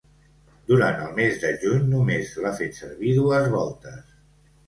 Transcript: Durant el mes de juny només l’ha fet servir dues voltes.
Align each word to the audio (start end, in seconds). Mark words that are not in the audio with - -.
Durant 0.69 1.01
el 1.07 1.11
mes 1.19 1.35
de 1.43 1.51
juny 1.65 1.83
només 1.91 2.33
l’ha 2.45 2.55
fet 2.61 2.79
servir 2.79 3.11
dues 3.19 3.47
voltes. 3.59 4.01